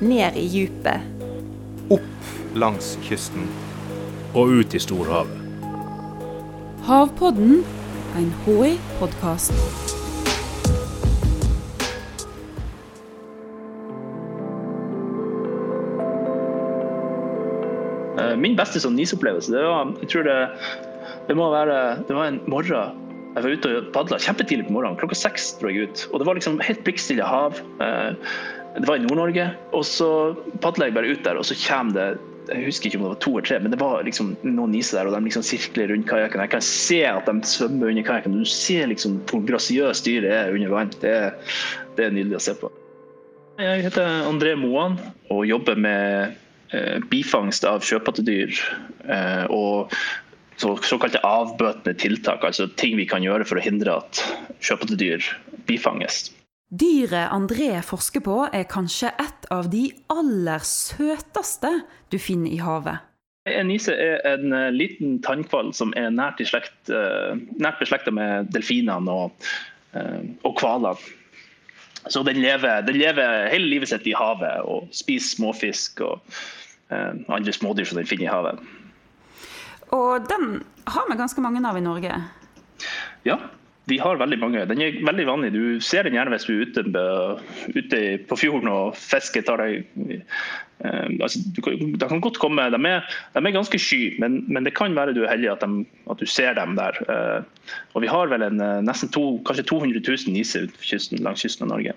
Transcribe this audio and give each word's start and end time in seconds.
ned 0.00 0.36
i 0.36 0.46
djupet. 0.46 1.00
Opp 1.90 2.54
langs 2.54 2.96
kysten. 3.02 3.48
Og 4.34 4.52
ut 4.60 4.74
i 4.74 4.80
storhavet. 4.80 5.34
Havpodden, 6.88 7.64
en 8.16 8.28
HI-podkast. 8.44 9.52
Eh, 18.18 18.36
Min 18.36 18.56
beste 18.56 18.80
sånn 18.80 18.96
nisopplevelse, 18.96 19.52
det 19.52 19.64
var, 19.64 19.92
jeg 20.02 20.12
tror 20.14 20.28
det, 20.28 20.38
det 21.28 21.36
må 21.36 21.50
være 21.52 21.76
Det 22.08 22.16
var 22.16 22.30
en 22.30 22.40
morgen 22.48 23.04
jeg 23.36 23.44
var 23.44 23.54
ute 23.54 23.70
og 23.76 23.90
padla 23.94 24.16
kjempetidlig 24.18 24.64
på 24.66 24.72
morgenen. 24.74 24.96
Klokka 24.98 25.14
seks 25.14 25.52
dro 25.60 25.68
jeg 25.70 25.86
ut. 25.86 26.00
Og 26.10 26.18
det 26.18 26.26
var 26.26 26.34
liksom 26.38 26.56
helt 26.64 26.80
blikkstille 26.82 27.22
hav. 27.22 27.60
Eh, 27.84 28.16
Det 28.78 28.88
var 28.88 28.98
i 28.98 29.04
Nord-Norge. 29.04 29.50
Og 29.76 29.84
så 29.86 30.08
padla 30.62 30.88
jeg 30.88 30.96
bare 30.96 31.12
ut 31.12 31.24
der, 31.26 31.38
og 31.40 31.46
så 31.48 31.56
kommer 31.58 31.96
det 31.96 32.08
jeg 32.48 32.64
husker 32.64 32.88
ikke 32.88 32.98
om 32.98 33.02
det 33.04 33.10
var 33.10 33.20
to 33.20 33.30
eller 33.34 33.44
tre, 33.44 33.56
men 33.60 33.72
det 33.74 33.80
var 33.80 34.04
liksom 34.06 34.30
noen 34.40 34.72
niser 34.72 34.96
der, 34.98 35.08
og 35.10 35.16
de 35.16 35.26
liksom 35.26 35.44
sirkler 35.44 35.90
rundt 35.92 36.08
kajakken. 36.08 36.42
Jeg 36.46 36.52
kan 36.54 36.64
se 36.64 37.00
at 37.04 37.28
de 37.28 37.34
svømmer 37.44 37.90
under 37.92 38.06
kajakken. 38.06 38.38
Du 38.40 38.48
ser 38.48 38.88
liksom 38.88 39.18
hvor 39.28 39.42
grasiøst 39.48 40.08
dyret 40.08 40.32
er 40.32 40.54
under 40.54 40.72
vann. 40.72 40.92
Det, 41.02 41.14
det 41.98 42.06
er 42.06 42.14
nydelig 42.14 42.38
å 42.38 42.44
se 42.46 42.54
på. 42.56 42.72
Jeg 43.58 43.82
heter 43.88 44.06
André 44.28 44.54
Moan 44.56 44.96
og 45.34 45.42
jobber 45.48 45.76
med 45.82 46.38
eh, 46.72 46.96
bifangst 47.10 47.66
av 47.66 47.82
sjøpattedyr 47.84 48.54
eh, 49.10 49.44
og 49.50 49.92
så, 50.58 50.76
såkalte 50.86 51.22
avbøtende 51.26 51.98
tiltak, 51.98 52.46
altså 52.46 52.68
ting 52.78 52.96
vi 52.98 53.06
kan 53.10 53.22
gjøre 53.26 53.46
for 53.46 53.58
å 53.58 53.64
hindre 53.64 53.98
at 53.98 54.22
sjøpattedyr 54.62 55.26
bifanges. 55.66 56.28
Dyret 56.68 57.30
André 57.32 57.70
forsker 57.80 58.20
på, 58.20 58.42
er 58.52 58.66
kanskje 58.68 59.08
et 59.16 59.46
av 59.54 59.70
de 59.72 59.86
aller 60.12 60.64
søteste 60.68 61.70
du 62.12 62.18
finner 62.20 62.52
i 62.52 62.58
havet. 62.60 63.00
En 63.48 63.70
nise 63.70 63.94
er 63.96 64.20
en 64.28 64.52
eh, 64.52 64.68
liten 64.74 65.16
tannhval 65.24 65.70
som 65.72 65.94
er 65.96 66.10
nært, 66.12 66.42
slekt, 66.44 66.76
eh, 66.92 67.38
nært 67.56 67.80
beslekta 67.80 68.12
med 68.12 68.50
delfinene 68.52 69.08
og, 69.08 69.48
eh, 69.96 70.28
og 70.44 70.60
hvalene. 70.60 70.92
Så 72.12 72.20
den 72.28 72.42
lever, 72.42 72.84
den 72.84 73.00
lever 73.00 73.48
hele 73.48 73.68
livet 73.72 73.88
sitt 73.88 74.04
i 74.08 74.16
havet 74.16 74.60
og 74.68 74.92
spiser 74.92 75.38
småfisk 75.38 76.04
og 76.04 76.20
eh, 76.92 77.16
andre 77.32 77.54
smådyr 77.56 77.88
som 77.88 78.00
den 78.00 78.08
finner 78.08 78.28
i 78.28 78.32
havet. 78.32 78.60
Og 79.96 80.28
den 80.28 80.60
har 80.84 81.08
vi 81.08 81.16
ganske 81.16 81.40
mange 81.40 81.64
av 81.64 81.80
i 81.80 81.84
Norge. 81.84 82.12
Ja, 83.24 83.40
vi 83.88 83.98
har 83.98 84.20
veldig 84.20 84.38
mange. 84.40 84.64
Den 84.68 84.82
er 84.84 84.96
veldig 85.06 85.26
vanlig. 85.28 85.52
Du 85.54 85.80
ser 85.84 86.06
den 86.06 86.16
gjerne 86.16 86.34
hvis 86.34 86.46
du 86.48 86.54
er 86.54 86.64
ute, 86.66 86.84
ute 87.76 88.00
på 88.28 88.38
fjorden 88.38 88.70
og 88.72 88.96
fisker. 88.98 89.44
tar 89.46 89.62
deg 89.62 89.86
eh, 90.84 91.06
altså, 91.22 91.40
du, 91.56 91.62
De 91.96 92.08
kan 92.08 92.22
godt 92.24 92.40
komme. 92.42 92.68
De 92.74 92.80
er, 92.90 93.06
de 93.34 93.42
er 93.42 93.56
ganske 93.56 93.80
sky, 93.80 94.02
men, 94.22 94.42
men 94.48 94.68
det 94.68 94.76
kan 94.78 94.96
være 94.96 95.16
du 95.16 95.24
er 95.24 95.32
heldig 95.32 95.52
at, 95.54 95.64
de, 95.64 95.86
at 96.10 96.20
du 96.20 96.26
ser 96.28 96.58
dem 96.58 96.76
der. 96.78 97.00
Eh, 97.08 97.72
og 97.94 98.04
vi 98.04 98.12
har 98.12 98.30
vel 98.32 98.44
en, 98.46 98.60
eh, 98.64 98.78
nesten 98.84 99.12
to, 99.14 99.38
kanskje 99.48 99.68
200 99.72 100.04
000 100.04 100.36
niser 100.36 100.68
langs 101.24 101.46
kysten 101.46 101.68
av 101.68 101.76
Norge. 101.76 101.96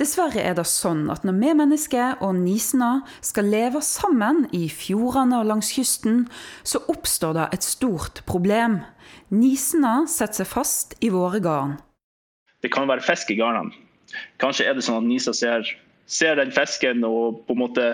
Dessverre 0.00 0.40
er 0.40 0.54
det 0.56 0.64
sånn 0.70 1.04
at 1.12 1.24
når 1.26 1.36
vi 1.36 1.52
mennesker 1.58 2.22
og 2.24 2.38
nisene 2.40 3.02
skal 3.20 3.50
leve 3.52 3.82
sammen 3.84 4.46
i 4.56 4.64
fjordene 4.72 5.42
og 5.42 5.50
langs 5.50 5.72
kysten, 5.76 6.24
så 6.64 6.80
oppstår 6.90 7.36
det 7.36 7.46
et 7.58 7.66
stort 7.66 8.22
problem. 8.28 8.80
Nisene 9.28 10.08
setter 10.08 10.42
seg 10.42 10.48
fast 10.48 10.96
i 11.04 11.12
våre 11.12 11.42
garn. 11.44 11.76
Det 12.64 12.72
kan 12.72 12.88
være 12.88 13.04
fisk 13.04 13.34
i 13.34 13.38
garnene. 13.38 13.74
Kanskje 14.40 14.68
er 14.68 14.76
det 14.76 14.84
sånn 14.86 15.02
at 15.02 15.08
nisa 15.08 15.34
ser, 15.36 15.68
ser 16.08 16.40
den 16.40 16.52
fisken 16.54 17.04
og 17.06 17.42
på 17.46 17.56
en 17.56 17.62
måte 17.62 17.86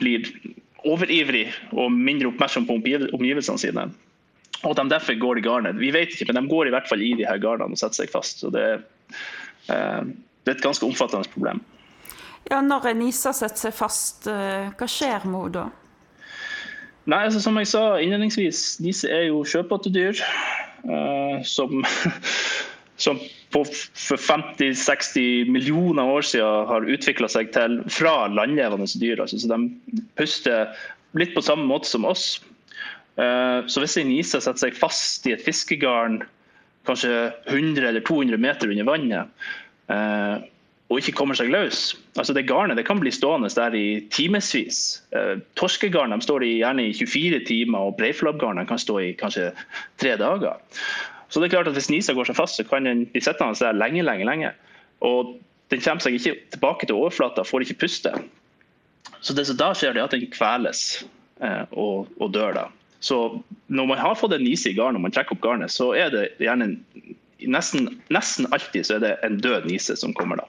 blir 0.00 0.28
overivrig 0.84 1.46
og 1.72 1.92
mindre 1.92 2.30
oppmerksom 2.32 2.66
på 2.68 2.76
omgivelsene 2.80 3.60
sine. 3.60 3.88
Og 4.64 4.72
at 4.72 4.80
de 4.80 4.92
derfor 4.92 5.16
går 5.20 5.40
i 5.40 5.44
garnet. 5.44 5.80
Vi 5.80 5.92
vet 5.92 6.12
ikke, 6.12 6.30
men 6.30 6.40
de 6.40 6.52
går 6.52 6.68
i 6.68 6.74
hvert 6.74 6.88
fall 6.88 7.02
i 7.04 7.12
de 7.18 7.26
her 7.28 7.40
garnene 7.42 7.76
og 7.76 7.80
setter 7.80 8.04
seg 8.04 8.12
fast. 8.12 8.40
Så 8.40 8.52
det, 8.54 8.68
eh, 9.72 10.02
det 10.44 10.52
er 10.52 10.58
et 10.58 10.64
ganske 10.64 10.86
omfattende 10.86 11.28
problem. 11.32 11.62
Ja, 12.50 12.60
Når 12.60 12.90
en 12.90 13.00
nise 13.00 13.32
setter 13.32 13.56
seg 13.56 13.74
fast, 13.76 14.26
eh, 14.28 14.68
hva 14.76 14.88
skjer 14.88 15.24
med 15.24 15.40
henne 15.40 15.54
da? 15.54 15.64
Nei, 17.04 17.24
altså 17.26 17.40
Som 17.40 17.58
jeg 17.60 17.68
sa 17.68 17.98
innledningsvis, 18.00 18.78
disse 18.84 19.08
er 19.12 19.28
jo 19.28 19.42
sjøpattedyr 19.44 20.20
uh, 20.88 21.40
som, 21.44 21.84
som 23.04 23.20
på, 23.52 23.64
for 23.64 24.20
50-60 24.20 25.50
millioner 25.52 26.08
år 26.16 26.24
siden 26.24 26.68
har 26.70 26.88
utvikla 26.88 27.28
seg 27.28 27.52
til 27.56 27.82
fra 27.92 28.26
landlevende 28.32 28.88
dyr. 29.00 29.20
Altså, 29.20 29.40
så 29.40 29.52
de 29.52 30.00
puster 30.16 30.72
litt 31.16 31.36
på 31.36 31.44
samme 31.44 31.68
måte 31.68 31.88
som 31.88 32.08
oss. 32.08 32.38
Uh, 33.20 33.64
så 33.68 33.84
hvis 33.84 33.98
en 34.00 34.08
nise 34.10 34.40
setter 34.40 34.66
seg 34.66 34.80
fast 34.80 35.28
i 35.28 35.36
et 35.36 35.44
fiskegarn 35.44 36.22
kanskje 36.88 37.12
100 37.48 37.88
eller 37.88 38.04
200 38.04 38.40
meter 38.40 38.72
under 38.72 38.88
vannet, 38.88 39.44
og 40.94 41.00
ikke 41.00 41.14
kommer 41.16 41.36
seg 41.38 41.50
løs. 41.52 41.94
Altså 42.18 42.34
Det 42.36 42.46
garnet 42.46 42.76
det 42.78 42.86
kan 42.86 43.00
bli 43.00 43.10
stående 43.12 43.48
der 43.56 43.74
i 43.74 44.04
timevis. 44.12 45.02
Eh, 45.16 45.40
torskegarn 45.56 46.12
de 46.12 46.20
står 46.22 46.44
i 46.44 46.58
gjerne 46.60 46.84
i 46.90 46.92
24 46.94 47.40
timer, 47.48 47.88
og 47.88 47.96
breiflabbgarn 47.98 48.62
kan 48.68 48.78
stå 48.78 48.98
i 49.00 49.14
kanskje 49.18 49.50
tre 49.98 50.14
dager. 50.20 50.60
Så 51.28 51.40
det 51.40 51.48
er 51.48 51.56
klart 51.56 51.68
at 51.68 51.74
Hvis 51.74 51.90
nisa 51.90 52.12
går 52.12 52.28
seg 52.28 52.36
fast, 52.36 52.56
så 52.56 52.64
kan 52.64 52.84
den 52.84 53.06
bli 53.06 53.20
sittende 53.20 53.58
der 53.58 53.72
lenge, 53.72 54.02
lenge, 54.02 54.24
lenge. 54.24 54.52
Og 55.00 55.34
den 55.70 55.80
kommer 55.80 56.04
seg 56.04 56.14
ikke 56.14 56.36
tilbake 56.52 56.86
til 56.86 56.94
overflata, 57.00 57.42
får 57.42 57.64
ikke 57.64 57.80
puste. 57.80 58.12
Så 59.20 59.34
det 59.34 59.46
som 59.48 59.56
da 59.56 59.72
skjer, 59.74 59.94
det 59.94 60.04
at 60.04 60.14
den 60.14 60.30
kveles 60.30 61.04
eh, 61.40 61.64
og, 61.72 62.12
og 62.20 62.34
dør 62.34 62.52
da. 62.54 62.68
Så 63.00 63.40
når 63.66 63.86
man 63.86 63.98
har 63.98 64.14
fått 64.14 64.32
en 64.36 64.44
nise 64.44 64.70
i 64.70 64.76
garnet, 64.76 65.00
og 65.00 65.08
man 65.08 65.12
trekker 65.12 65.34
opp 65.34 65.42
garnet, 65.42 65.72
så 65.72 65.90
er 65.96 66.12
det 66.12 66.28
gjerne 66.38 66.70
en, 66.70 67.16
nesten, 67.50 67.88
nesten 68.14 68.48
alltid 68.52 68.86
så 68.86 68.98
er 68.98 69.04
det 69.04 69.14
en 69.26 69.40
død 69.42 69.70
nise 69.70 69.96
som 70.00 70.14
kommer 70.16 70.42
da. 70.42 70.48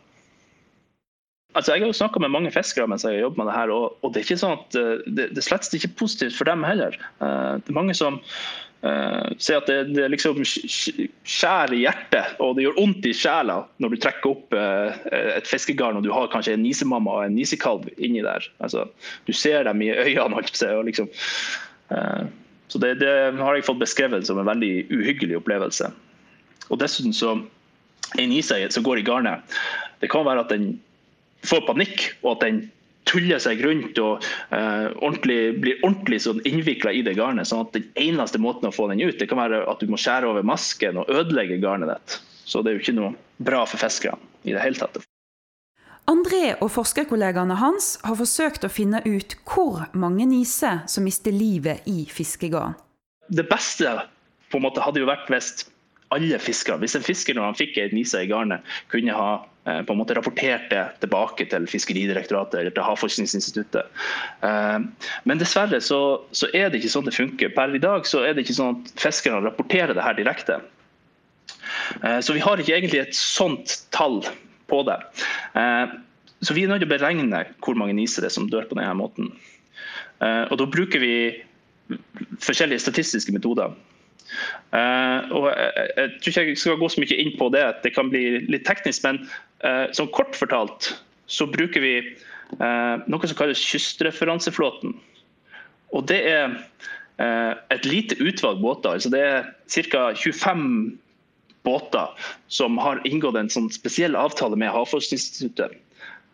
Altså, 1.55 1.71
jeg 1.71 1.85
har 1.85 1.87
jo 1.87 1.95
snakka 1.95 2.19
med 2.19 2.33
mange 2.33 2.51
fiskere 2.51 2.87
mens 2.91 3.05
jeg 3.07 3.15
har 3.15 3.29
jobbet 3.29 3.39
med 3.39 3.47
det 3.47 3.55
her, 3.55 3.71
og, 3.71 3.93
og 4.03 4.11
det 4.11 4.19
er 4.19 4.25
ikke 4.27 4.41
sånn 4.41 4.57
at 4.57 4.75
eh, 4.75 5.05
det, 5.07 5.29
det 5.37 5.43
slett 5.45 5.69
ikke 5.77 5.93
positivt 6.01 6.35
for 6.35 6.49
dem 6.49 6.65
heller. 6.67 6.97
Eh, 7.23 7.51
det 7.63 7.71
er 7.71 7.77
mange 7.77 7.95
som 7.95 8.19
uh, 8.19 9.31
sier 9.39 9.61
at 9.61 9.69
det, 9.71 9.95
det 9.95 10.09
liksom 10.11 10.41
sk- 10.43 10.67
sk- 10.67 11.07
skjærer 11.23 11.77
i 11.77 11.81
hjertet, 11.85 12.35
og 12.43 12.57
det 12.57 12.65
gjør 12.65 12.75
vondt 12.81 13.07
i 13.07 13.15
sjela 13.15 13.61
når 13.79 13.95
du 13.95 13.97
trekker 14.03 14.33
opp 14.33 14.57
uh, 14.59 14.99
et 15.15 15.47
fiskegarn 15.47 16.01
og 16.01 16.03
du 16.03 16.11
har 16.11 16.27
kanskje 16.33 16.57
en 16.57 16.65
nisemamma 16.65 17.21
og 17.21 17.29
en 17.29 17.39
nisekalv 17.39 17.87
inni 17.95 18.25
der. 18.25 18.51
Altså, 18.59 18.89
du 19.23 19.31
ser 19.31 19.63
dem 19.63 19.79
i 19.85 19.93
øynene, 19.95 20.43
og 20.75 20.89
liksom, 20.91 21.07
uh, 21.95 22.25
så 22.67 22.83
det, 22.83 22.97
det 22.99 23.13
har 23.39 23.55
jeg 23.55 23.69
fått 23.71 23.79
beskrevet 23.79 24.27
som 24.27 24.43
en 24.43 24.51
veldig 24.51 24.89
uhyggelig 24.91 25.39
opplevelse. 25.39 25.87
Og 26.69 26.79
dessuten 26.81 27.13
så 27.15 27.35
en 28.15 28.31
nise 28.31 28.57
som 28.71 28.85
går 28.85 29.01
i 29.01 29.05
garnet, 29.07 29.57
det 30.01 30.11
kan 30.11 30.25
være 30.27 30.45
at 30.45 30.53
den 30.53 30.75
får 31.45 31.65
panikk, 31.67 32.07
og 32.23 32.35
at 32.35 32.45
den 32.45 32.61
tuller 33.05 33.41
seg 33.41 33.61
rundt 33.61 33.99
og 34.01 34.23
uh, 34.49 34.89
ordentlig, 34.97 35.39
blir 35.61 35.81
ordentlig 35.85 36.23
sånn 36.25 36.41
innvikla 36.47 36.93
i 36.95 37.03
det 37.05 37.15
garnet. 37.19 37.49
sånn 37.49 37.65
at 37.67 37.75
Den 37.75 37.85
eneste 38.01 38.41
måten 38.41 38.69
å 38.69 38.73
få 38.73 38.89
den 38.91 39.03
ut, 39.03 39.19
det 39.19 39.29
kan 39.29 39.41
være 39.41 39.63
at 39.69 39.81
du 39.81 39.91
må 39.91 39.99
skjære 40.01 40.31
over 40.31 40.45
masken 40.45 41.01
og 41.01 41.11
ødelegge 41.13 41.61
garnet 41.63 41.93
ditt. 41.93 42.17
Så 42.45 42.61
det 42.61 42.71
er 42.71 42.79
jo 42.79 42.85
ikke 42.85 42.97
noe 42.97 43.13
bra 43.45 43.65
for 43.69 43.81
fiskerne 43.81 44.21
i 44.45 44.55
det 44.55 44.63
hele 44.63 44.79
tatt. 44.79 45.03
André 46.09 46.53
og 46.61 46.69
forskerkollegaene 46.69 47.55
hans 47.57 47.95
har 48.05 48.17
forsøkt 48.19 48.67
å 48.67 48.69
finne 48.69 48.99
ut 49.07 49.33
hvor 49.49 49.87
mange 49.97 50.27
niser 50.29 50.83
som 50.89 51.05
mister 51.05 51.33
livet 51.33 51.87
i 51.89 52.03
fiskegarn. 52.05 52.75
Det 53.33 53.47
beste 53.49 53.89
på 54.51 54.59
en 54.59 54.67
måte 54.67 54.83
hadde 54.85 55.01
jo 55.01 55.09
vært 55.09 55.31
hvis 55.33 55.65
alle 56.15 56.39
fiskere, 56.41 56.79
hvis 56.81 56.95
en 56.97 57.05
fisker 57.05 57.35
når 57.37 57.49
han 57.49 57.57
fikk 57.59 57.77
en 57.81 57.93
nise 57.95 58.21
i 58.23 58.29
garnet, 58.29 58.63
kunne 58.93 59.15
ha 59.15 59.29
eh, 59.67 59.81
på 59.85 59.93
en 59.93 59.99
måte 59.99 60.15
rapportert 60.17 60.69
det 60.71 60.83
tilbake 61.03 61.47
til 61.51 61.67
Fiskeridirektoratet 61.69 62.61
eller 62.61 62.75
til 62.75 62.85
Havforskningsinstituttet. 62.87 63.91
Eh, 64.45 65.09
Men 65.29 65.41
dessverre 65.41 65.81
så, 65.83 66.01
så 66.35 66.49
er 66.53 66.69
det 66.69 66.81
ikke 66.81 66.93
sånn 66.95 67.09
det 67.09 67.15
funker. 67.17 67.53
Per 67.55 67.75
i 67.75 67.83
dag 67.83 68.07
så 68.09 68.23
er 68.25 68.35
det 68.35 68.45
ikke 68.45 68.57
sånn 68.57 68.79
at 68.79 68.93
fiskerne 69.03 69.43
rapporterer 69.45 69.95
det 69.97 70.05
her 70.05 70.17
direkte. 70.17 70.59
Eh, 72.03 72.19
Så 72.19 72.35
vi 72.37 72.43
har 72.43 72.61
ikke 72.61 72.77
egentlig 72.77 73.03
et 73.05 73.17
sånt 73.17 73.81
tall 73.95 74.21
på 74.71 74.81
det. 74.87 74.97
Så 76.41 76.55
vi 76.57 76.63
er 76.65 76.71
nødt 76.71 76.81
til 76.81 76.89
å 76.89 76.95
beregne 76.95 77.43
hvor 77.61 77.77
mange 77.77 77.93
niser 77.93 78.25
er 78.25 78.33
som 78.33 78.47
dør 78.49 78.65
på 78.65 78.77
denne 78.79 78.95
måten. 78.97 79.27
Og 80.25 80.55
da 80.57 80.65
bruker 80.65 80.97
vi 81.03 81.13
forskjellige 82.41 82.81
statistiske 82.81 83.33
metoder. 83.35 83.75
Eh, 84.75 85.33
og 85.35 85.49
jeg, 85.51 85.89
jeg, 85.97 86.13
tror 86.19 86.31
ikke 86.31 86.45
jeg 86.49 86.61
skal 86.61 86.79
gå 86.81 86.91
så 86.91 87.03
mye 87.03 87.19
inn 87.23 87.33
på 87.39 87.49
det, 87.53 87.65
det 87.83 87.95
kan 87.95 88.11
bli 88.13 88.25
litt 88.49 88.67
teknisk. 88.67 89.05
Men 89.07 89.23
som 89.65 90.05
sånn 90.05 90.13
kort 90.13 90.35
fortalt 90.37 90.91
så 91.25 91.47
bruker 91.49 91.81
vi 91.81 91.95
eh, 92.01 92.95
noe 93.09 93.29
som 93.29 93.37
kalles 93.37 93.61
kystreferanseflåten. 93.61 94.93
Og 95.95 96.05
det 96.09 96.21
er 96.29 96.53
eh, 97.21 97.53
et 97.73 97.87
lite 97.87 98.17
utvalg 98.21 98.61
båter. 98.63 98.97
altså 98.97 99.11
Det 99.13 99.23
er 99.23 99.49
ca. 99.91 100.11
25 100.13 100.99
båter 101.65 102.29
som 102.47 102.77
har 102.77 103.01
inngått 103.09 103.39
en 103.39 103.49
sånn 103.49 103.71
spesiell 103.73 104.17
avtale 104.19 104.57
med 104.59 104.73
Havforskningsinstituttet. 104.73 105.81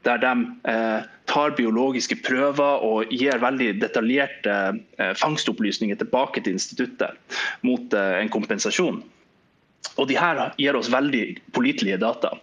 Der 0.04 0.18
de 0.18 0.34
eh, 0.68 1.10
tar 1.32 1.56
biologiske 1.56 2.18
prøver 2.26 2.84
og 2.86 3.12
gir 3.14 3.40
veldig 3.42 3.74
detaljerte 3.82 4.56
eh, 5.00 5.14
fangstopplysninger 5.20 6.00
tilbake 6.00 6.44
til 6.44 6.58
instituttet 6.58 7.40
mot 7.68 7.96
eh, 7.96 8.20
en 8.20 8.32
kompensasjon. 8.34 9.02
Og 10.00 10.08
de 10.08 10.18
her 10.20 10.42
gir 10.62 10.78
oss 10.78 10.92
veldig 10.94 11.24
pålitelige 11.56 12.00
data, 12.04 12.34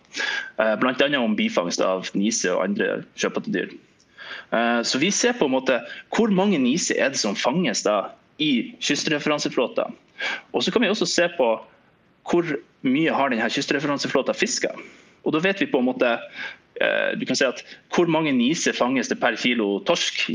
eh, 0.59 0.75
bl.a. 0.81 1.09
om 1.21 1.37
bifangst 1.39 1.85
av 1.85 2.09
nise 2.19 2.51
og 2.55 2.65
andre 2.65 3.03
sjøpattedyr. 3.21 3.77
Så 4.89 4.97
vi 4.97 5.11
ser 5.13 5.35
på 5.37 5.45
en 5.45 5.53
måte 5.53 5.75
hvor 6.17 6.31
mange 6.33 6.57
nise 6.61 6.95
er 6.97 7.11
det 7.13 7.21
som 7.21 7.35
fanges 7.37 7.83
da 7.85 8.15
i 8.41 8.71
kystreferanseflåta. 8.81 9.85
Og 10.57 10.65
så 10.65 10.73
kan 10.73 10.85
vi 10.85 10.89
også 10.89 11.09
se 11.09 11.27
på 11.37 11.49
hvor 12.29 12.49
mye 12.87 13.13
har 13.13 13.33
denne 13.33 13.49
kystreferanseflåta 13.53 14.33
fiska. 14.37 14.73
Og 15.25 15.35
da 15.35 15.43
vet 15.45 15.61
vi 15.63 15.71
på 15.71 15.81
en 15.81 15.89
måte 15.89 16.15
eh, 16.81 17.11
du 17.19 17.25
kan 17.29 17.39
si 17.39 17.47
at 17.47 17.63
hvor 17.95 18.11
mange 18.11 18.33
niser 18.37 18.77
fanges 18.77 19.11
det 19.11 19.21
per 19.23 19.39
kilo 19.41 19.79
torsk. 19.89 20.29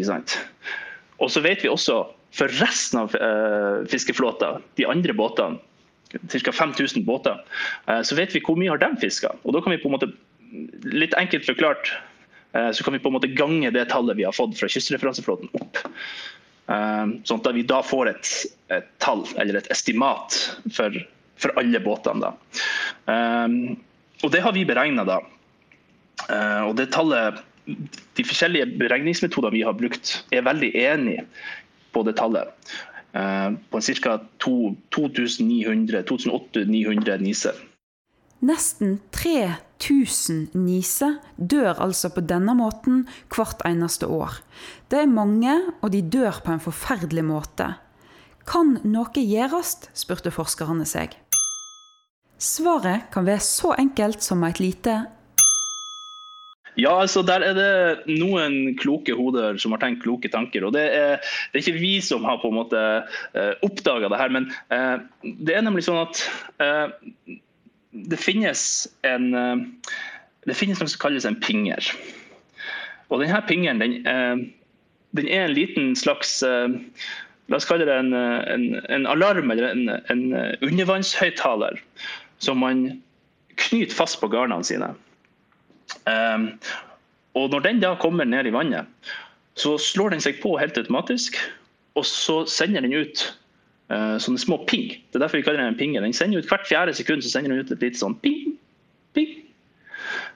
Og 1.22 1.32
så 1.32 1.44
vet 1.44 1.64
vi 1.64 1.72
også 1.72 2.04
for 2.34 2.50
resten 2.58 3.04
av 3.04 3.14
uh, 3.14 3.84
fiskeflåta, 3.86 4.56
de 4.80 4.88
andre 4.90 5.14
båtene, 5.14 5.60
ca. 6.34 6.52
5000 6.52 7.06
båter, 7.06 7.38
uh, 7.86 8.02
så 8.02 8.18
vet 8.18 8.34
vi 8.34 8.42
hvor 8.42 8.58
mye 8.58 8.72
har 8.74 8.82
de 8.82 8.90
fiska. 9.02 9.36
Og 9.46 9.54
da 9.54 9.62
kan 9.62 9.76
vi 9.76 9.78
på 9.84 9.92
en 9.92 9.94
måte, 9.94 10.10
litt 10.90 11.14
enkelt 11.18 11.46
forklart, 11.46 11.94
så 12.54 12.84
kan 12.86 12.94
vi 12.94 13.00
på 13.02 13.10
en 13.10 13.16
måte 13.16 13.32
gange 13.34 13.72
det 13.74 13.88
tallet 13.90 14.14
vi 14.20 14.28
har 14.28 14.36
fått 14.38 14.60
fra 14.60 14.68
kystreferanseflåten 14.70 15.50
opp. 15.58 15.80
Sånn 17.26 17.40
at 17.40 17.48
vi 17.56 17.64
da 17.66 17.80
får 17.82 18.12
et, 18.12 18.30
et 18.76 18.92
tall, 19.02 19.24
eller 19.42 19.58
et 19.58 19.70
estimat, 19.74 20.38
for, 20.78 21.00
for 21.42 21.58
alle 21.58 21.82
båtene. 21.82 22.30
Da. 22.30 23.18
Og 24.24 24.32
det 24.32 24.42
har 24.44 24.54
vi 24.56 24.66
beregna 24.68 25.04
da. 25.08 25.20
Eh, 26.30 26.62
og 26.68 26.76
det 26.80 26.92
tallet, 26.96 27.42
De 27.64 28.24
forskjellige 28.28 28.76
beregningsmetodene 28.76 29.54
vi 29.54 29.62
har 29.64 29.74
brukt, 29.80 30.26
er 30.36 30.44
veldig 30.44 30.76
enige 30.76 31.24
på 31.96 32.04
det 32.04 32.18
tallet. 32.20 32.52
Eh, 33.16 33.52
på 33.72 33.80
ca. 33.80 34.20
2800 34.44 36.04
niser. 37.24 37.56
Nesten 38.44 39.00
3000 39.16 40.52
niser 40.60 41.20
dør 41.38 41.80
altså 41.80 42.10
på 42.12 42.20
denne 42.28 42.52
måten 42.60 43.08
hvert 43.32 43.62
eneste 43.64 44.08
år. 44.12 44.44
Det 44.92 45.00
er 45.00 45.08
mange, 45.08 45.56
og 45.80 45.92
de 45.96 46.02
dør 46.04 46.42
på 46.44 46.52
en 46.52 46.60
forferdelig 46.60 47.24
måte. 47.24 47.76
Kan 48.44 48.82
noe 48.84 49.24
gjøres, 49.24 49.88
spurte 49.96 50.32
forskerne 50.36 50.84
seg. 50.90 51.16
Svaret 52.40 53.10
kan 53.14 53.26
være 53.26 53.44
så 53.44 53.74
enkelt 53.80 54.24
som 54.24 54.44
et 54.44 54.60
lite 54.60 55.02
ja, 56.74 56.90
altså 56.90 57.22
der 57.22 57.44
er 57.46 57.54
det 57.54 58.16
noen 58.18 58.74
kloke 58.82 59.14
hoder 59.14 59.60
som 59.62 59.76
har 59.76 59.82
tenkt 59.84 60.02
kloke 60.06 60.30
tanker. 60.34 60.66
og 60.66 60.74
Det 60.74 60.84
er, 60.90 61.22
det 61.52 61.60
er 61.60 61.62
ikke 61.62 61.82
vi 61.82 61.94
som 62.02 62.26
har 62.26 62.40
på 62.42 62.50
en 62.50 62.58
måte 62.58 62.80
uh, 62.80 63.20
eh, 63.38 63.54
oppdaga 63.66 64.10
det 64.10 64.18
her, 64.18 64.34
men 64.34 64.50
uh, 64.74 64.98
det 65.22 65.54
er 65.54 65.66
nemlig 65.66 65.86
sånn 65.86 66.02
at 66.02 66.24
uh, 66.64 66.90
det 67.94 68.18
finnes 68.18 68.88
en 69.06 69.30
uh, 69.38 69.92
det 70.50 70.58
finnes 70.58 70.82
noe 70.82 70.90
som 70.90 71.04
kalles 71.04 71.30
en 71.30 71.38
pinger. 71.40 71.92
Og 73.14 73.22
denne 73.22 73.44
pingeren 73.46 73.80
den, 73.80 74.00
den 75.14 75.30
er 75.30 75.46
en 75.46 75.54
liten 75.54 75.94
slags 75.96 76.42
La 77.52 77.60
oss 77.60 77.68
kalle 77.68 77.86
det 77.86 77.94
en, 78.00 78.16
en, 78.16 78.64
en 78.90 79.06
alarm 79.12 79.52
eller 79.52 79.68
en, 79.70 79.90
en 80.10 80.22
undervannshøyttaler 80.64 81.80
som 82.44 82.60
man 82.62 82.86
knyter 83.62 83.96
fast 83.96 84.20
på 84.22 84.30
garnene 84.32 84.66
sine. 84.68 84.92
Um, 86.10 86.50
og 87.38 87.50
Når 87.50 87.66
den 87.66 87.80
da 87.82 87.96
kommer 88.00 88.28
ned 88.28 88.48
i 88.48 88.54
vannet, 88.54 88.90
så 89.58 89.78
slår 89.78 90.14
den 90.14 90.22
seg 90.22 90.42
på 90.42 90.56
helt 90.60 90.78
automatisk. 90.78 91.38
Og 91.98 92.06
så 92.10 92.44
sender 92.50 92.86
den 92.86 92.94
ut 92.94 93.24
uh, 93.94 94.18
sånne 94.22 94.42
små 94.42 94.60
ping. 94.70 94.92
Det 95.10 95.18
er 95.18 95.26
derfor 95.26 95.42
vi 95.42 95.46
kaller 95.46 95.64
den 95.64 95.74
en 95.74 95.80
pinge. 95.80 96.02
Den 96.02 96.14
sender 96.14 96.42
ut 96.42 96.50
Hvert 96.50 96.68
fjerde 96.70 96.94
sekund 96.98 97.26
så 97.26 97.34
sender 97.34 97.54
den 97.54 97.66
ut 97.66 97.74
et 97.74 97.84
lite 97.86 98.02
sånn 98.02 98.18
ping, 98.26 98.56
ping. 99.18 99.36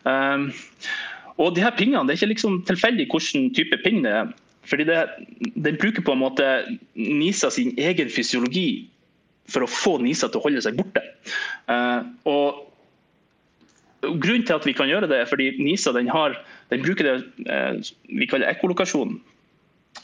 Um, 0.05 0.51
og 1.37 1.53
de 1.55 1.61
her 1.61 1.73
pingene, 1.77 2.05
Det 2.07 2.15
er 2.15 2.21
ikke 2.21 2.33
liksom 2.33 2.61
tilfeldig 2.65 3.09
hvilken 3.11 3.49
type 3.53 3.77
ping 3.83 4.03
det 4.05 4.11
er. 4.11 4.33
fordi 4.65 4.83
det, 4.83 5.07
Den 5.55 5.77
bruker 5.77 6.01
på 6.01 6.11
en 6.11 6.19
måte 6.21 6.45
Nisa 6.95 7.49
sin 7.49 7.73
egen 7.77 8.09
fysiologi 8.09 8.89
for 9.51 9.63
å 9.63 9.71
få 9.71 9.97
Nisa 10.03 10.29
til 10.29 10.41
å 10.41 10.45
holde 10.47 10.63
seg 10.63 10.77
borte. 10.79 11.03
Uh, 11.69 12.07
og 12.29 12.63
Grunnen 14.07 14.45
til 14.45 14.53
at 14.53 14.65
vi 14.67 14.75
kan 14.77 14.87
gjøre 14.87 15.07
det, 15.09 15.17
er 15.23 15.27
fordi 15.27 15.49
Nisa 15.57 15.91
den, 15.91 16.07
har, 16.13 16.35
den 16.69 16.83
bruker 16.83 17.07
det 17.07 17.15
uh, 17.49 17.79
vi 18.05 18.27
kaller 18.29 18.47
ekkolokasjon. 18.51 19.17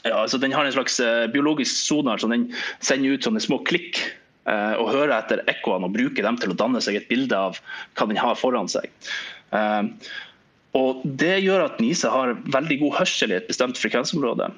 Ja, 0.02 0.18
altså 0.24 0.40
den 0.42 0.52
har 0.52 0.66
en 0.66 0.74
slags 0.74 0.98
uh, 1.00 1.30
biologisk 1.32 1.78
sonar 1.86 2.18
som 2.20 2.34
den 2.34 2.48
sender 2.84 3.14
ut 3.14 3.24
sånne 3.24 3.42
små 3.42 3.62
klikk 3.64 4.02
og 4.44 4.90
hører 4.92 5.14
etter 5.14 5.40
ekkoene 5.48 5.86
og 5.88 5.94
bruker 5.94 6.20
dem 6.20 6.36
til 6.36 6.50
å 6.52 6.56
danne 6.60 6.82
seg 6.84 6.98
et 6.98 7.06
bilde 7.08 7.32
av 7.32 7.56
hva 7.96 8.06
den 8.10 8.18
har 8.20 8.34
foran 8.36 8.66
seg. 8.68 8.90
Og 10.76 11.00
Det 11.22 11.38
gjør 11.40 11.64
at 11.64 11.80
Nisa 11.80 12.10
har 12.12 12.34
veldig 12.52 12.76
god 12.82 12.92
hørsel 12.98 13.32
i 13.32 13.38
et 13.38 13.48
bestemt 13.48 13.80
frekvensområde. 13.80 14.50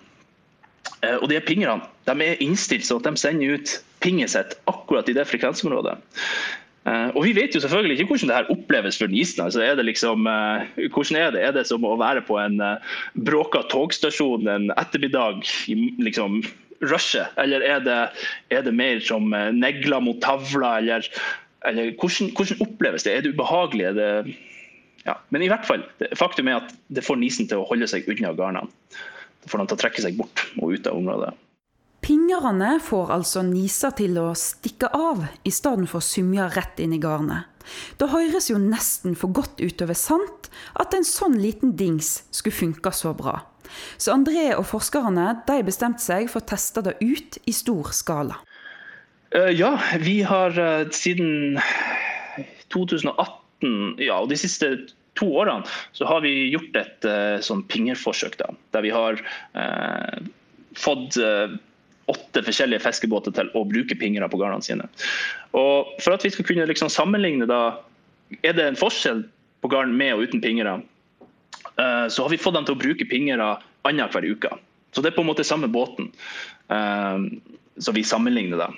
Og 1.21 1.29
de 1.31 1.39
pingerne 1.39 1.87
de 2.11 2.27
er 2.27 2.43
innstilt 2.43 2.89
sånn 2.89 2.99
at 3.05 3.07
de 3.13 3.23
sender 3.23 3.61
ut 3.61 3.77
pinget 4.07 4.33
sitt 4.33 4.55
akkurat 4.71 5.11
i 5.11 5.17
det 5.17 5.27
frekvensområdet. 5.27 5.99
Uh, 6.87 7.11
og 7.19 7.25
Vi 7.27 7.33
vet 7.35 7.55
jo 7.55 7.61
selvfølgelig 7.61 7.97
ikke 7.99 8.13
hvordan 8.13 8.31
det 8.31 8.37
her 8.37 8.51
oppleves 8.55 8.99
for 9.01 9.11
nisen. 9.11 9.43
Altså, 9.43 9.63
er 9.63 9.83
liksom, 9.83 10.29
uh, 10.31 10.63
hvordan 10.95 11.17
er 11.19 11.33
det? 11.35 11.41
Er 11.43 11.57
det 11.57 11.65
som 11.67 11.83
å 11.85 11.97
være 11.99 12.23
på 12.23 12.39
en 12.39 12.61
uh, 12.63 12.79
bråka 13.27 13.65
togstasjon 13.73 14.47
en 14.47 14.69
ettermiddag 14.79 15.43
i 15.67 15.75
liksom, 15.99 16.45
rushet? 16.87 17.35
Eller 17.43 17.65
er 17.67 17.83
det, 17.83 17.99
er 18.55 18.63
det 18.63 18.75
mer 18.75 19.03
som 19.03 19.35
negler 19.57 20.05
mot 20.07 20.23
tavla? 20.23 20.77
Eller, 20.79 21.11
eller 21.67 21.91
hvordan, 21.99 22.31
hvordan, 22.39 22.63
oppleves 22.69 23.09
det? 23.09 23.17
Er 23.17 23.27
det 23.27 23.35
ubehagelig? 23.35 23.89
Er 23.91 23.99
det, 23.99 24.37
ja. 25.09 25.19
Men 25.35 25.43
i 25.43 25.51
hvert 25.51 25.67
fall, 25.67 25.83
faktum 26.15 26.53
er 26.53 26.61
at 26.61 26.71
det 26.87 27.03
får 27.03 27.19
nisen 27.19 27.51
til 27.51 27.65
å 27.65 27.67
holde 27.67 27.91
seg 27.91 28.07
unna 28.15 28.31
garnene. 28.39 28.71
Det 29.43 29.51
får 29.51 29.63
den 29.65 29.73
til 29.73 29.79
å 29.79 29.83
trekke 29.83 30.07
seg 30.07 30.23
bort 30.23 30.47
og 30.61 30.79
ut 30.79 30.87
av 30.87 31.03
området. 31.03 31.35
Pingerne 32.07 32.77
får 32.79 33.09
altså 33.11 33.41
nisa 33.43 33.89
til 33.99 34.15
å 34.23 34.29
stikke 34.39 34.93
av, 34.95 35.25
i 35.43 35.51
stedet 35.51 35.89
for 35.91 35.99
å 35.99 36.07
symje 36.07 36.45
rett 36.55 36.79
inn 36.79 36.95
i 36.95 37.01
garnet. 37.03 37.51
Det 37.99 38.07
høres 38.13 38.47
jo 38.47 38.61
nesten 38.63 39.17
for 39.19 39.35
godt 39.35 39.59
utover 39.59 39.99
sant 39.99 40.47
at 40.79 40.95
en 40.95 41.03
sånn 41.03 41.35
liten 41.43 41.75
dings 41.75 42.21
skulle 42.31 42.55
funke 42.55 42.95
så 42.95 43.11
bra. 43.19 43.41
Så 43.99 44.15
André 44.15 44.53
og 44.55 44.69
forskerne 44.71 45.27
de 45.51 45.59
bestemte 45.67 46.07
seg 46.07 46.31
for 46.31 46.45
å 46.45 46.49
teste 46.55 46.87
det 46.87 46.95
ut 47.03 47.41
i 47.43 47.57
stor 47.59 47.91
skala. 47.91 48.39
Uh, 49.35 49.51
ja, 49.51 49.75
vi 49.99 50.21
har 50.23 50.55
uh, 50.55 50.87
siden 50.95 51.59
2018, 52.71 53.99
ja, 53.99 54.23
og 54.23 54.31
de 54.31 54.39
siste 54.39 54.77
to 55.19 55.35
årene, 55.43 55.67
så 55.91 56.07
har 56.07 56.23
vi 56.23 56.53
gjort 56.55 56.79
et 56.79 57.11
uh, 57.11 57.43
sånn 57.43 57.67
pingerforsøk. 57.67 58.39
Da, 58.39 58.55
der 58.79 58.87
vi 58.87 58.95
har 58.95 59.19
fått 60.77 61.17
åtte 62.07 62.43
forskjellige 62.47 62.85
fiskebåter 62.85 63.35
til 63.35 63.51
å 63.59 63.65
bruke 63.67 63.97
pingere 63.99 64.29
på 64.31 64.39
garnene 64.39 64.65
sine. 64.65 64.87
Og 65.59 65.95
For 66.03 66.15
at 66.15 66.25
vi 66.25 66.31
skal 66.35 66.47
kunne 66.47 66.69
liksom 66.71 66.91
sammenligne 66.93 67.49
da, 67.51 67.79
er 68.43 68.55
det 68.55 68.67
en 68.67 68.79
forskjell 68.79 69.25
på 69.63 69.71
garn 69.73 69.95
med 69.99 70.15
og 70.15 70.27
uten 70.29 70.43
pingere, 70.43 70.79
uh, 71.81 72.07
så 72.09 72.27
har 72.27 72.31
vi 72.31 72.41
fått 72.41 72.55
dem 72.59 72.67
til 72.69 72.77
å 72.77 72.83
bruke 72.83 73.09
pingere 73.11 73.57
annenhver 73.87 74.27
uke. 74.27 74.53
Så 74.95 75.03
det 75.03 75.13
er 75.13 75.17
på 75.17 75.25
en 75.25 75.31
måte 75.33 75.45
samme 75.45 75.69
båten 75.69 76.13
som 76.67 77.27
så 77.79 77.93
vi 77.93 78.03
sammenligner 78.03 78.59
det. 78.59 78.69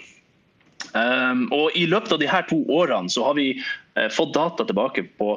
Um, 0.93 1.45
og 1.55 1.77
I 1.79 1.87
løpet 1.89 2.11
av 2.13 2.19
de 2.21 2.27
her 2.29 2.43
to 2.51 2.59
årene 2.75 3.09
så 3.13 3.23
har 3.25 3.37
vi 3.39 3.53
fått 4.13 4.35
data 4.35 4.67
tilbake 4.67 5.07
på 5.21 5.31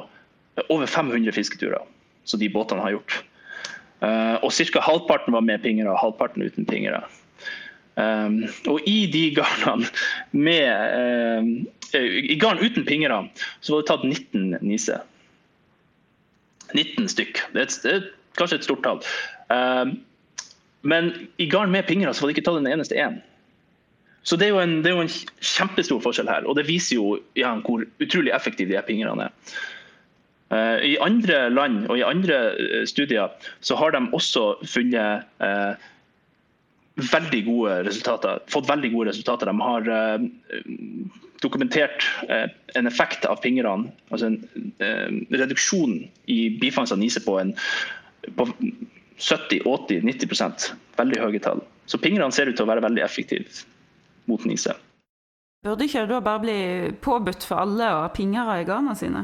over 0.66 0.90
500 0.90 1.32
fisketurer 1.32 1.86
som 2.28 2.42
de 2.42 2.50
båtene 2.52 2.82
har 2.84 2.96
gjort. 2.96 3.14
Og 4.42 4.50
Ca. 4.50 4.82
halvparten 4.82 5.32
var 5.32 5.46
med 5.46 5.62
pingere 5.62 5.94
og 5.94 6.02
halvparten 6.02 6.44
uten 6.44 6.66
pingere. 6.68 7.00
Um, 7.92 8.38
og 8.72 8.80
i 8.88 9.04
de 9.12 9.26
garnene 9.36 9.90
med 10.32 10.64
um, 11.36 11.48
I 11.92 12.38
garn 12.40 12.62
uten 12.62 12.86
pingere 12.88 13.18
så 13.60 13.74
var 13.74 13.82
det 13.82 13.90
tatt 13.90 14.06
19 14.08 14.54
niser. 14.64 15.02
19 16.72 17.10
stykk. 17.12 17.42
Det 17.52 17.60
er, 17.60 17.68
et, 17.68 17.76
det 17.84 17.92
er 17.98 18.06
kanskje 18.40 18.62
et 18.62 18.68
stort 18.68 18.86
tall. 18.86 19.02
Um, 19.52 19.98
men 20.88 21.12
i 21.38 21.50
garn 21.52 21.70
med 21.70 21.84
pingere 21.86 22.14
så 22.14 22.24
var 22.24 22.32
det 22.32 22.38
ikke 22.38 22.48
tatt 22.48 22.62
en 22.62 22.72
eneste 22.72 22.96
én. 22.96 23.20
Så 24.22 24.38
det 24.38 24.48
er, 24.48 24.58
en, 24.62 24.80
det 24.84 24.92
er, 24.92 24.96
jo 24.96 25.04
en, 25.04 25.14
kjempestor 25.42 26.00
forskjell 26.02 26.30
her, 26.30 26.46
og 26.46 26.56
det 26.56 26.68
viser 26.68 26.96
jo 26.96 27.16
ja, 27.38 27.52
hvor 27.66 27.82
utrolig 28.02 28.32
effektive 28.34 28.70
de 28.70 28.78
her 28.78 29.22
er. 29.26 29.32
Uh, 30.52 30.78
I 30.84 30.96
andre 31.00 31.48
land 31.50 31.86
og 31.88 31.96
i 31.98 32.04
andre 32.04 32.38
uh, 32.54 32.82
studier 32.86 33.32
så 33.64 33.76
har 33.76 33.94
de 33.94 34.04
også 34.12 34.60
funnet 34.68 35.24
uh, 35.40 35.74
veldig 36.96 37.42
gode 37.46 37.78
resultater, 37.86 38.42
fått 38.52 38.68
veldig 38.68 38.92
gode 38.92 39.10
resultater. 39.10 39.48
De 39.48 39.60
har 39.60 39.88
uh, 39.88 40.20
dokumentert 41.42 42.06
uh, 42.28 42.46
en 42.78 42.90
effekt 42.90 43.24
av 43.28 43.40
pingrene, 43.44 43.92
altså 44.10 44.30
en 44.30 44.38
uh, 44.82 45.10
reduksjon 45.32 45.98
i 46.32 46.38
bifangst 46.60 46.94
av 46.94 47.00
nise 47.00 47.22
på, 47.24 47.38
en, 47.40 47.54
på 48.36 48.48
70-80-90% 49.18 50.72
Veldig 50.98 51.22
høye 51.22 51.40
tall. 51.40 51.62
Så 51.88 51.96
pingrene 51.96 52.34
ser 52.36 52.50
ut 52.50 52.56
til 52.58 52.66
å 52.66 52.68
være 52.68 52.82
veldig 52.84 53.00
effektive 53.00 53.64
mot 54.28 54.42
nise. 54.44 54.74
Burde 55.64 55.86
ikke 55.86 56.02
det 56.04 56.10
da 56.10 56.18
bare 56.20 56.42
bli 56.42 56.58
påbudt 57.00 57.46
for 57.46 57.62
alle 57.62 57.86
å 57.88 58.02
ha 58.04 58.10
pingere 58.12 58.58
i 58.60 58.66
garnene 58.68 58.98
sine? 58.98 59.22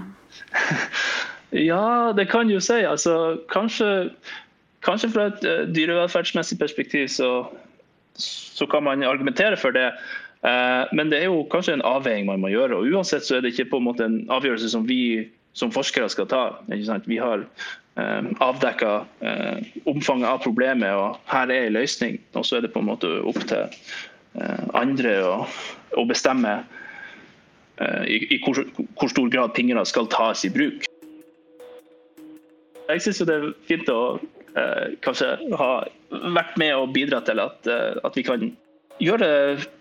ja, 1.71 2.15
det 2.17 2.29
kan 2.31 2.49
du 2.49 2.57
si. 2.63 2.79
Altså, 2.87 3.41
kanskje, 3.53 4.15
kanskje 4.87 5.13
fra 5.15 5.29
et 5.33 5.45
uh, 5.47 5.65
dyrevelferdsmessig 5.75 6.59
perspektiv 6.61 7.09
så, 7.13 7.33
så, 8.19 8.67
kan 8.67 8.85
man 8.87 9.07
argumentere 9.07 9.57
for 9.57 9.75
det. 9.75 9.91
Uh, 10.45 10.87
men 10.95 11.11
det 11.11 11.23
er 11.23 11.33
jo 11.33 11.43
kanskje 11.51 11.79
en 11.79 11.87
avveining 11.87 12.29
man 12.31 12.45
må 12.45 12.53
gjøre. 12.53 12.79
og 12.79 12.93
Uansett 12.93 13.27
så 13.27 13.39
er 13.39 13.45
det 13.45 13.55
ikke 13.55 13.73
på 13.73 13.83
en 13.83 13.89
måte 13.91 14.07
en 14.07 14.23
avgjørelse 14.31 14.71
som 14.75 14.87
vi 14.89 15.29
som 15.59 15.73
forskere 15.75 16.09
skal 16.09 16.29
ta. 16.31 16.43
Vi 17.07 17.19
har 17.19 17.43
eh, 17.99 18.27
avdekka 18.45 18.93
eh, 19.21 19.59
omfanget 19.91 20.29
av 20.29 20.43
problemet, 20.45 20.95
og 20.95 21.19
her 21.33 21.51
er 21.51 21.67
en 21.67 21.77
løsning. 21.79 22.19
Og 22.39 22.47
så 22.47 22.59
er 22.59 22.67
det 22.67 22.73
på 22.75 22.83
en 22.83 22.91
måte 22.91 23.11
opp 23.27 23.41
til 23.49 23.67
eh, 23.67 24.65
andre 24.79 25.17
å, 25.27 26.05
bestemme 26.09 26.61
eh, 27.83 28.05
i, 28.07 28.41
hvor, 28.45 29.11
stor 29.11 29.33
grad 29.35 29.55
pingler 29.59 29.89
skal 29.89 30.11
tas 30.13 30.47
i 30.47 30.53
bruk. 30.55 30.87
Jeg 32.89 33.05
syns 33.05 33.25
det 33.29 33.35
er 33.35 33.51
fint 33.69 33.91
å 33.93 34.01
eh, 34.17 34.29
kanskje 35.05 35.35
ha 35.59 35.71
vært 36.35 36.59
med 36.61 36.75
og 36.77 36.93
bidra 36.97 37.23
til 37.27 37.41
at, 37.43 37.71
eh, 37.71 37.99
at 38.05 38.19
vi 38.19 38.27
kan 38.27 38.51
gjøre 39.03 39.31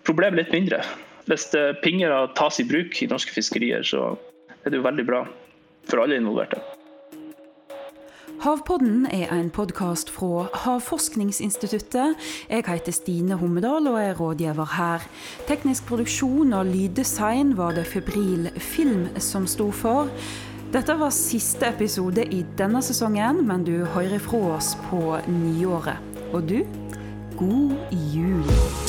problemet 0.06 0.44
litt 0.44 0.54
mindre. 0.54 0.82
Hvis 1.28 1.50
pingere 1.82 2.22
tas 2.38 2.56
i 2.62 2.64
bruk 2.64 3.02
i 3.02 3.10
norske 3.10 3.34
fiskerier, 3.34 3.84
så 3.84 4.14
er 4.64 4.70
det 4.70 4.80
jo 4.80 4.86
veldig 4.86 5.04
bra 5.04 5.26
for 5.88 6.00
alle 6.00 6.16
involverte. 6.16 6.62
Havpodden 8.38 9.08
er 9.10 9.32
en 9.34 9.48
podkast 9.50 10.12
fra 10.14 10.44
Havforskningsinstituttet. 10.62 12.14
Jeg 12.46 12.64
heter 12.68 12.94
Stine 12.94 13.34
Hommedal 13.40 13.88
og 13.90 13.96
er 13.98 14.14
rådgiver 14.14 14.76
her. 14.76 15.02
Teknisk 15.48 15.88
produksjon 15.88 16.54
og 16.54 16.70
lyddesign 16.70 17.56
var 17.58 17.74
det 17.74 17.88
Febril 17.90 18.46
Film 18.62 19.08
som 19.18 19.48
sto 19.50 19.72
for. 19.74 20.06
Dette 20.68 20.92
var 21.00 21.08
siste 21.16 21.64
episode 21.64 22.26
i 22.28 22.42
denne 22.58 22.82
sesongen, 22.84 23.38
men 23.48 23.62
du 23.64 23.86
hører 23.94 24.20
fra 24.20 24.40
oss 24.58 24.74
på 24.90 25.00
nyåret. 25.32 25.96
Og 26.36 26.44
du, 26.44 26.58
god 27.40 27.96
jul. 28.12 28.87